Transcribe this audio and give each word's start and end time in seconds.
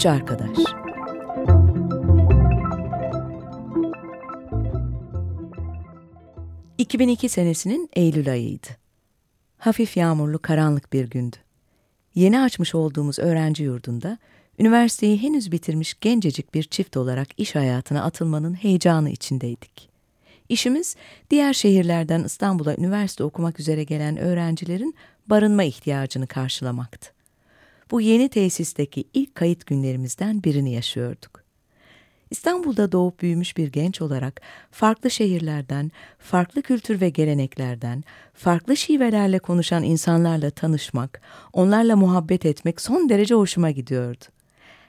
Üç 0.00 0.06
Arkadaş 0.06 0.58
...2002 6.78 7.28
senesinin 7.28 7.90
Eylül 7.92 8.30
ayıydı. 8.30 8.66
Hafif 9.58 9.96
yağmurlu 9.96 10.38
karanlık 10.38 10.92
bir 10.92 11.10
gündü. 11.10 11.36
Yeni 12.14 12.40
açmış 12.40 12.74
olduğumuz 12.74 13.18
öğrenci 13.18 13.62
yurdunda... 13.62 14.18
...üniversiteyi 14.58 15.22
henüz 15.22 15.52
bitirmiş 15.52 16.00
gencecik 16.00 16.54
bir 16.54 16.62
çift 16.62 16.96
olarak 16.96 17.28
iş 17.36 17.54
hayatına 17.54 18.04
atılmanın 18.04 18.54
heyecanı 18.54 19.10
içindeydik. 19.10 19.88
İşimiz 20.48 20.96
diğer 21.30 21.52
şehirlerden 21.52 22.24
İstanbul'a 22.24 22.76
üniversite 22.76 23.24
okumak 23.24 23.60
üzere 23.60 23.84
gelen 23.84 24.16
öğrencilerin 24.16 24.94
barınma 25.26 25.64
ihtiyacını 25.64 26.26
karşılamaktı 26.26 27.19
bu 27.90 28.00
yeni 28.00 28.28
tesisteki 28.28 29.04
ilk 29.14 29.34
kayıt 29.34 29.66
günlerimizden 29.66 30.42
birini 30.42 30.72
yaşıyorduk. 30.72 31.40
İstanbul'da 32.30 32.92
doğup 32.92 33.20
büyümüş 33.22 33.56
bir 33.56 33.72
genç 33.72 34.02
olarak 34.02 34.40
farklı 34.70 35.10
şehirlerden, 35.10 35.90
farklı 36.18 36.62
kültür 36.62 37.00
ve 37.00 37.08
geleneklerden, 37.08 38.04
farklı 38.34 38.76
şivelerle 38.76 39.38
konuşan 39.38 39.82
insanlarla 39.82 40.50
tanışmak, 40.50 41.20
onlarla 41.52 41.96
muhabbet 41.96 42.46
etmek 42.46 42.80
son 42.80 43.08
derece 43.08 43.34
hoşuma 43.34 43.70
gidiyordu. 43.70 44.24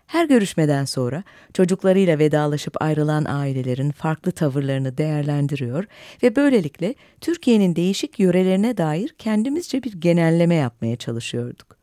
Her 0.07 0.25
görüşmeden 0.25 0.85
sonra 0.85 1.23
çocuklarıyla 1.53 2.19
vedalaşıp 2.19 2.81
ayrılan 2.81 3.25
ailelerin 3.25 3.91
farklı 3.91 4.31
tavırlarını 4.31 4.97
değerlendiriyor 4.97 5.85
ve 6.23 6.35
böylelikle 6.35 6.95
Türkiye'nin 7.21 7.75
değişik 7.75 8.19
yörelerine 8.19 8.77
dair 8.77 9.09
kendimizce 9.17 9.83
bir 9.83 10.01
genelleme 10.01 10.55
yapmaya 10.55 10.95
çalışıyorduk. 10.95 11.80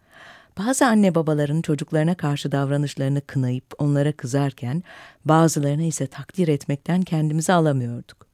Bazı 0.58 0.86
anne 0.86 1.14
babaların 1.14 1.62
çocuklarına 1.62 2.14
karşı 2.14 2.52
davranışlarını 2.52 3.20
kınayıp 3.20 3.64
onlara 3.78 4.12
kızarken 4.12 4.82
bazılarını 5.24 5.82
ise 5.82 6.06
takdir 6.06 6.48
etmekten 6.48 7.02
kendimizi 7.02 7.52
alamıyorduk. 7.52 8.26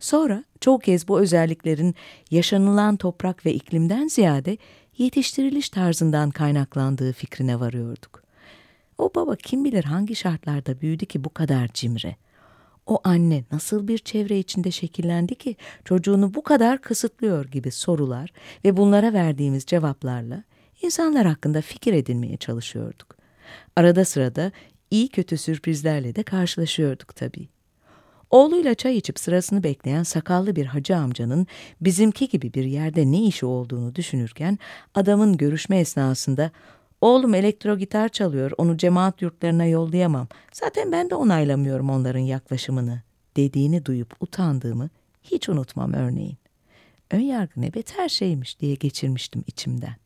Sonra 0.00 0.44
çoğu 0.60 0.78
kez 0.78 1.08
bu 1.08 1.20
özelliklerin 1.20 1.94
yaşanılan 2.30 2.96
toprak 2.96 3.46
ve 3.46 3.54
iklimden 3.54 4.08
ziyade 4.08 4.58
yetiştiriliş 4.98 5.68
tarzından 5.68 6.30
kaynaklandığı 6.30 7.12
fikrine 7.12 7.60
varıyorduk. 7.60 8.22
O 8.98 9.10
baba 9.14 9.36
kim 9.36 9.64
bilir 9.64 9.84
hangi 9.84 10.14
şartlarda 10.14 10.80
büyüdü 10.80 11.06
ki 11.06 11.24
bu 11.24 11.30
kadar 11.30 11.68
cimri. 11.74 12.16
O 12.86 13.00
anne 13.04 13.44
nasıl 13.52 13.88
bir 13.88 13.98
çevre 13.98 14.38
içinde 14.38 14.70
şekillendi 14.70 15.34
ki 15.34 15.56
çocuğunu 15.84 16.34
bu 16.34 16.42
kadar 16.42 16.80
kısıtlıyor 16.80 17.44
gibi 17.44 17.70
sorular 17.70 18.32
ve 18.64 18.76
bunlara 18.76 19.12
verdiğimiz 19.12 19.66
cevaplarla 19.66 20.44
insanlar 20.82 21.26
hakkında 21.26 21.60
fikir 21.60 21.92
edinmeye 21.92 22.36
çalışıyorduk. 22.36 23.16
Arada 23.76 24.04
sırada 24.04 24.52
iyi 24.90 25.08
kötü 25.08 25.36
sürprizlerle 25.36 26.14
de 26.14 26.22
karşılaşıyorduk 26.22 27.16
tabii. 27.16 27.48
Oğluyla 28.30 28.74
çay 28.74 28.96
içip 28.96 29.18
sırasını 29.18 29.62
bekleyen 29.62 30.02
sakallı 30.02 30.56
bir 30.56 30.66
hacı 30.66 30.96
amcanın 30.96 31.46
bizimki 31.80 32.28
gibi 32.28 32.54
bir 32.54 32.64
yerde 32.64 33.12
ne 33.12 33.22
işi 33.22 33.46
olduğunu 33.46 33.94
düşünürken 33.94 34.58
adamın 34.94 35.36
görüşme 35.36 35.78
esnasında 35.78 36.50
Oğlum 37.00 37.34
elektro 37.34 37.78
gitar 37.78 38.08
çalıyor, 38.08 38.50
onu 38.58 38.76
cemaat 38.76 39.22
yurtlarına 39.22 39.66
yollayamam. 39.66 40.28
Zaten 40.52 40.92
ben 40.92 41.10
de 41.10 41.14
onaylamıyorum 41.14 41.90
onların 41.90 42.20
yaklaşımını 42.20 43.02
dediğini 43.36 43.84
duyup 43.84 44.14
utandığımı 44.20 44.88
hiç 45.22 45.48
unutmam 45.48 45.92
örneğin. 45.92 46.38
Ön 47.10 47.20
yargı 47.20 47.60
ne 47.60 47.74
beter 47.74 48.08
şeymiş 48.08 48.60
diye 48.60 48.74
geçirmiştim 48.74 49.44
içimden. 49.46 49.96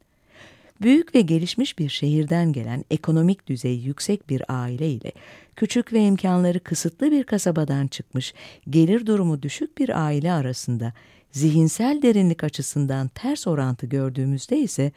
Büyük 0.83 1.15
ve 1.15 1.21
gelişmiş 1.21 1.79
bir 1.79 1.89
şehirden 1.89 2.53
gelen 2.53 2.85
ekonomik 2.91 3.47
düzeyi 3.47 3.85
yüksek 3.85 4.31
bir 4.31 4.43
aile 4.49 4.91
ile 4.91 5.13
küçük 5.57 5.93
ve 5.93 6.01
imkanları 6.01 6.61
kısıtlı 6.61 7.11
bir 7.11 7.25
kasabadan 7.25 7.87
çıkmış, 7.87 8.35
gelir 8.71 9.07
durumu 9.07 9.43
düşük 9.43 9.79
bir 9.79 10.05
aile 10.05 10.33
arasında 10.33 10.93
zihinsel 11.33 12.03
derinlik 12.03 12.45
açısından 12.45 13.09
ters 13.09 13.47
orantı 13.47 13.87
gördüğümüzde 13.87 14.59
ise 14.59 14.93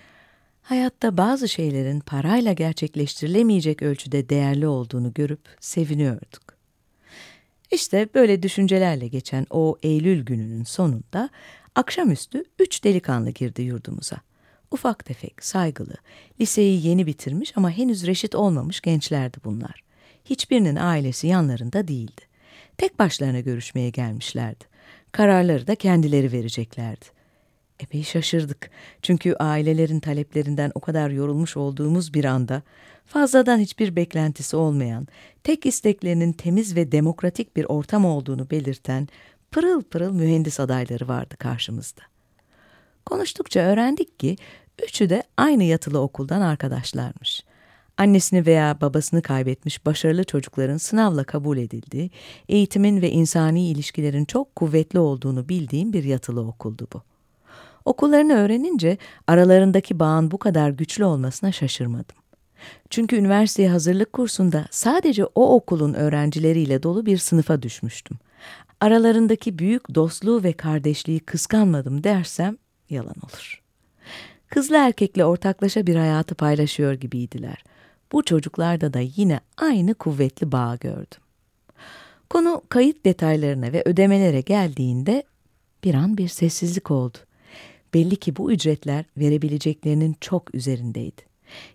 hayatta 0.61 1.17
bazı 1.17 1.49
şeylerin 1.49 1.99
parayla 1.99 2.53
gerçekleştirilemeyecek 2.53 3.81
ölçüde 3.81 4.29
değerli 4.29 4.67
olduğunu 4.67 5.13
görüp 5.13 5.41
seviniyorduk. 5.59 6.53
İşte 7.71 8.09
böyle 8.13 8.43
düşüncelerle 8.43 9.07
geçen 9.07 9.47
o 9.49 9.77
Eylül 9.83 10.25
gününün 10.25 10.63
sonunda 10.63 11.29
akşamüstü 11.75 12.43
üç 12.59 12.83
delikanlı 12.83 13.29
girdi 13.29 13.61
yurdumuza. 13.61 14.17
Ufak 14.73 15.05
tefek, 15.05 15.43
saygılı, 15.43 15.93
liseyi 16.41 16.87
yeni 16.87 17.05
bitirmiş 17.05 17.53
ama 17.55 17.71
henüz 17.71 18.07
reşit 18.07 18.35
olmamış 18.35 18.81
gençlerdi 18.81 19.37
bunlar. 19.43 19.83
Hiçbirinin 20.25 20.75
ailesi 20.75 21.27
yanlarında 21.27 21.87
değildi. 21.87 22.21
Tek 22.77 22.99
başlarına 22.99 23.39
görüşmeye 23.39 23.89
gelmişlerdi. 23.89 24.63
Kararları 25.11 25.67
da 25.67 25.75
kendileri 25.75 26.31
vereceklerdi. 26.31 27.05
Epey 27.79 28.03
şaşırdık. 28.03 28.69
Çünkü 29.01 29.33
ailelerin 29.33 29.99
taleplerinden 29.99 30.71
o 30.75 30.79
kadar 30.79 31.09
yorulmuş 31.09 31.57
olduğumuz 31.57 32.13
bir 32.13 32.25
anda 32.25 32.61
fazladan 33.05 33.57
hiçbir 33.59 33.95
beklentisi 33.95 34.55
olmayan, 34.55 35.07
tek 35.43 35.65
isteklerinin 35.65 36.33
temiz 36.33 36.75
ve 36.75 36.91
demokratik 36.91 37.55
bir 37.55 37.65
ortam 37.65 38.05
olduğunu 38.05 38.49
belirten 38.49 39.07
pırıl 39.51 39.83
pırıl 39.83 40.13
mühendis 40.13 40.59
adayları 40.59 41.07
vardı 41.07 41.37
karşımızda. 41.37 42.01
Konuştukça 43.05 43.59
öğrendik 43.59 44.19
ki 44.19 44.35
Üçü 44.81 45.09
de 45.09 45.23
aynı 45.37 45.63
yatılı 45.63 45.99
okuldan 45.99 46.41
arkadaşlarmış. 46.41 47.43
Annesini 47.97 48.45
veya 48.45 48.81
babasını 48.81 49.21
kaybetmiş 49.21 49.85
başarılı 49.85 50.23
çocukların 50.23 50.77
sınavla 50.77 51.23
kabul 51.23 51.57
edildiği, 51.57 52.11
eğitimin 52.49 53.01
ve 53.01 53.11
insani 53.11 53.69
ilişkilerin 53.69 54.25
çok 54.25 54.55
kuvvetli 54.55 54.99
olduğunu 54.99 55.49
bildiğim 55.49 55.93
bir 55.93 56.03
yatılı 56.03 56.41
okuldu 56.47 56.87
bu. 56.93 57.01
Okullarını 57.85 58.33
öğrenince 58.33 58.97
aralarındaki 59.27 59.99
bağın 59.99 60.31
bu 60.31 60.37
kadar 60.37 60.69
güçlü 60.69 61.05
olmasına 61.05 61.51
şaşırmadım. 61.51 62.15
Çünkü 62.89 63.15
üniversiteye 63.15 63.69
hazırlık 63.69 64.13
kursunda 64.13 64.65
sadece 64.71 65.25
o 65.25 65.55
okulun 65.55 65.93
öğrencileriyle 65.93 66.83
dolu 66.83 67.05
bir 67.05 67.17
sınıfa 67.17 67.61
düşmüştüm. 67.61 68.17
Aralarındaki 68.81 69.59
büyük 69.59 69.95
dostluğu 69.95 70.43
ve 70.43 70.53
kardeşliği 70.53 71.19
kıskanmadım 71.19 72.03
dersem 72.03 72.57
yalan 72.89 73.15
olur 73.23 73.62
kızlı 74.53 74.75
erkekle 74.75 75.25
ortaklaşa 75.25 75.87
bir 75.87 75.95
hayatı 75.95 76.35
paylaşıyor 76.35 76.93
gibiydiler. 76.93 77.63
Bu 78.11 78.23
çocuklarda 78.23 78.93
da 78.93 78.99
yine 78.99 79.39
aynı 79.57 79.93
kuvvetli 79.93 80.51
bağ 80.51 80.75
gördüm. 80.75 81.21
Konu 82.29 82.61
kayıt 82.69 83.05
detaylarına 83.05 83.73
ve 83.73 83.81
ödemelere 83.85 84.41
geldiğinde 84.41 85.23
bir 85.83 85.93
an 85.93 86.17
bir 86.17 86.27
sessizlik 86.27 86.91
oldu. 86.91 87.17
Belli 87.93 88.15
ki 88.15 88.35
bu 88.35 88.51
ücretler 88.51 89.05
verebileceklerinin 89.17 90.15
çok 90.21 90.55
üzerindeydi. 90.55 91.21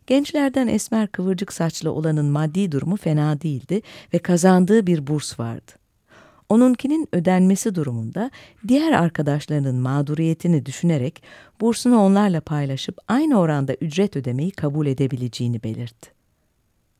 Gençlerden 0.07 0.67
esmer 0.67 1.09
kıvırcık 1.09 1.53
saçlı 1.53 1.93
olanın 1.93 2.27
maddi 2.27 2.73
durumu 2.73 2.97
fena 2.97 3.41
değildi 3.41 3.83
ve 4.15 4.19
kazandığı 4.19 4.87
bir 4.87 5.07
burs 5.07 5.41
vardı. 5.41 5.73
Onunkinin 6.49 7.09
ödenmesi 7.13 7.75
durumunda 7.75 8.31
diğer 8.69 8.93
arkadaşlarının 8.93 9.77
mağduriyetini 9.77 10.67
düşünerek 10.67 11.23
bursunu 11.61 12.01
onlarla 12.01 12.41
paylaşıp 12.41 12.99
aynı 13.09 13.41
oranda 13.41 13.75
ücret 13.75 14.17
ödemeyi 14.17 14.51
kabul 14.51 14.87
edebileceğini 14.87 15.63
belirtti. 15.63 16.11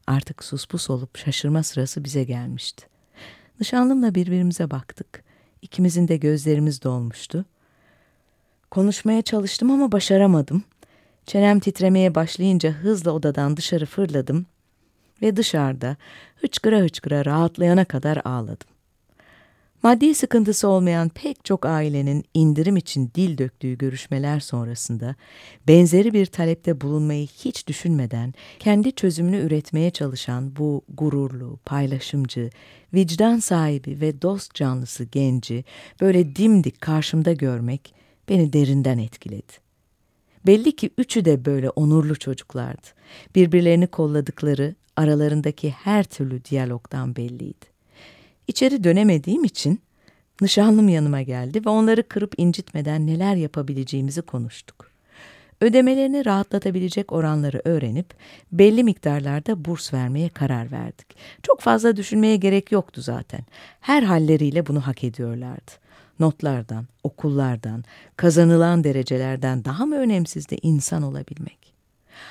Artık 0.07 0.45
suspus 0.45 0.91
olup 0.91 1.19
şaşırma 1.19 1.63
sırası 1.63 2.05
bize 2.05 2.25
gelmişti. 2.25 2.87
Nişanlımla 3.61 4.15
birbirimize 4.15 4.71
baktık. 4.71 5.25
İkimizin 5.63 6.09
de 6.09 6.17
gözlerimiz 6.17 6.83
dolmuştu. 6.83 7.45
Konuşmaya 8.71 9.23
çalıştım 9.23 9.71
ama 9.71 9.93
başaramadım. 9.93 10.65
Çenem 11.27 11.61
titremeye 11.61 12.15
başlayınca 12.15 12.71
hızla 12.71 13.11
odadan 13.11 13.57
dışarı 13.57 13.87
fırladım 13.87 14.47
ve 15.23 15.37
dışarıda 15.37 15.97
hıçkıra 16.37 16.79
hıçkıra 16.79 17.25
rahatlayana 17.25 17.85
kadar 17.85 18.21
ağladım. 18.25 18.78
Maddi 19.83 20.15
sıkıntısı 20.15 20.69
olmayan 20.69 21.09
pek 21.09 21.45
çok 21.45 21.67
ailenin 21.67 22.25
indirim 22.35 22.77
için 22.77 23.11
dil 23.15 23.39
döktüğü 23.39 23.79
görüşmeler 23.79 24.41
sonrasında 24.41 25.15
benzeri 25.69 26.13
bir 26.13 26.27
talepte 26.27 26.81
bulunmayı 26.81 27.27
hiç 27.27 27.67
düşünmeden 27.67 28.35
kendi 28.59 28.93
çözümünü 28.93 29.37
üretmeye 29.37 29.91
çalışan 29.91 30.57
bu 30.57 30.83
gururlu, 30.89 31.59
paylaşımcı, 31.65 32.51
vicdan 32.95 33.39
sahibi 33.39 34.01
ve 34.01 34.23
dost 34.23 34.55
canlısı 34.55 35.05
genci 35.05 35.65
böyle 36.01 36.37
dimdik 36.37 36.81
karşımda 36.81 37.33
görmek 37.33 37.95
beni 38.29 38.53
derinden 38.53 38.99
etkiledi. 38.99 39.53
Belli 40.47 40.77
ki 40.77 40.91
üçü 40.99 41.25
de 41.25 41.45
böyle 41.45 41.71
onurlu 41.71 42.19
çocuklardı. 42.19 42.87
Birbirlerini 43.35 43.87
kolladıkları 43.87 44.75
aralarındaki 44.97 45.71
her 45.71 46.05
türlü 46.05 46.45
diyalogdan 46.45 47.17
belliydi. 47.17 47.78
İçeri 48.49 48.85
dönemediğim 48.85 49.45
için 49.45 49.81
nişanlım 50.41 50.89
yanıma 50.89 51.23
geldi 51.23 51.65
ve 51.67 51.71
onları 51.71 52.09
kırıp 52.09 52.35
incitmeden 52.37 53.07
neler 53.07 53.35
yapabileceğimizi 53.37 54.23
konuştuk. 54.23 54.91
Ödemelerini 55.61 56.27
rahatlatabilecek 56.27 57.13
oranları 57.13 57.63
öğrenip 57.65 58.15
belli 58.53 58.85
miktarlarda 58.85 59.65
burs 59.65 59.95
vermeye 59.95 60.29
karar 60.29 60.73
verdik. 60.73 61.17
Çok 61.43 61.61
fazla 61.61 61.97
düşünmeye 61.97 62.37
gerek 62.37 62.73
yoktu 62.73 63.01
zaten. 63.01 63.41
Her 63.81 64.03
halleriyle 64.03 64.67
bunu 64.67 64.87
hak 64.87 65.05
ediyorlardı. 65.05 65.73
Notlardan, 66.21 66.87
okullardan, 67.05 67.85
kazanılan 68.17 68.85
derecelerden 68.85 69.65
daha 69.65 69.87
mı 69.87 69.97
önemsiz 69.97 70.51
de 70.51 70.57
insan 70.63 71.03
olabilmek? 71.03 71.75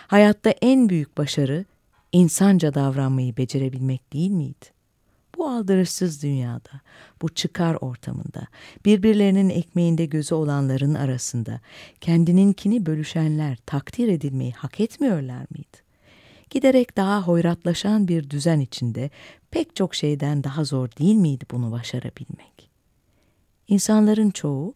Hayatta 0.08 0.50
en 0.50 0.90
büyük 0.90 1.18
başarı 1.18 1.66
insanca 2.12 2.74
davranmayı 2.74 3.38
becerebilmek 3.38 4.14
değil 4.14 4.32
miydi? 4.32 4.77
Bu 5.38 5.50
aldırışsız 5.50 6.24
dünyada, 6.24 6.82
bu 7.22 7.30
çıkar 7.30 7.78
ortamında, 7.82 8.48
birbirlerinin 8.86 9.50
ekmeğinde 9.50 10.06
gözü 10.06 10.36
olanların 10.36 10.94
arasında 10.94 11.62
kendininkini 12.02 12.86
bölüşenler 12.86 13.58
takdir 13.66 14.08
edilmeyi 14.08 14.52
hak 14.52 14.80
etmiyorlar 14.80 15.46
mıydı? 15.50 15.78
Giderek 16.50 16.98
daha 16.98 17.22
hoyratlaşan 17.22 18.08
bir 18.08 18.30
düzen 18.30 18.60
içinde 18.60 19.10
pek 19.52 19.76
çok 19.76 19.96
şeyden 19.96 20.44
daha 20.44 20.64
zor 20.64 20.90
değil 20.92 21.16
miydi 21.16 21.46
bunu 21.52 21.72
başarabilmek? 21.72 22.70
İnsanların 23.68 24.30
çoğu 24.30 24.74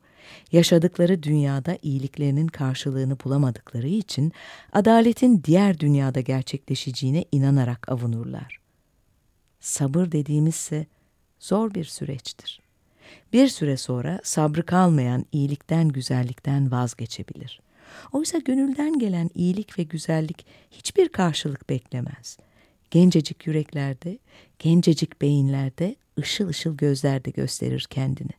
yaşadıkları 0.52 1.24
dünyada 1.24 1.78
iyiliklerinin 1.82 2.48
karşılığını 2.48 3.18
bulamadıkları 3.26 3.88
için 3.88 4.34
adaletin 4.74 5.44
diğer 5.44 5.80
dünyada 5.80 6.22
gerçekleşeceğine 6.22 7.26
inanarak 7.32 7.92
avunurlar. 7.92 8.62
Sabır 9.62 10.12
dediğimizse 10.12 10.86
zor 11.40 11.74
bir 11.74 11.84
süreçtir. 11.84 12.62
Bir 13.34 13.48
süre 13.48 13.78
sonra 13.78 14.20
sabrı 14.24 14.66
kalmayan 14.66 15.26
iyilikten 15.32 15.90
güzellikten 15.90 16.72
vazgeçebilir. 16.72 17.62
Oysa 18.12 18.38
gönülden 18.38 19.00
gelen 19.00 19.30
iyilik 19.36 19.80
ve 19.80 19.84
güzellik 19.84 20.46
hiçbir 20.72 21.10
karşılık 21.10 21.70
beklemez. 21.70 22.38
Gencecik 22.92 23.48
yüreklerde, 23.48 24.20
gencecik 24.60 25.22
beyinlerde, 25.22 25.96
ışıl 26.20 26.48
ışıl 26.48 26.78
gözlerde 26.78 27.30
gösterir 27.30 27.88
kendini. 27.90 28.32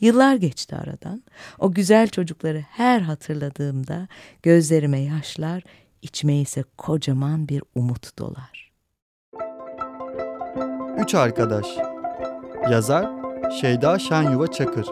Yıllar 0.00 0.36
geçti 0.36 0.76
aradan. 0.76 1.22
O 1.58 1.72
güzel 1.72 2.08
çocukları 2.08 2.64
her 2.70 3.00
hatırladığımda 3.00 4.08
gözlerime 4.42 5.00
yaşlar, 5.00 5.62
içime 6.02 6.36
ise 6.36 6.64
kocaman 6.76 7.48
bir 7.48 7.62
umut 7.74 8.18
dolar. 8.18 8.71
Üç 11.02 11.14
Arkadaş. 11.14 11.66
Yazar 12.70 13.10
Şeyda 13.60 13.98
Şenyuva 13.98 14.46
Çakır. 14.46 14.86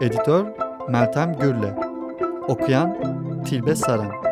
Editör 0.00 0.44
Meltem 0.88 1.32
Gürle. 1.38 1.74
Okuyan 2.48 2.96
Tilbe 3.44 3.76
Saran 3.76 4.31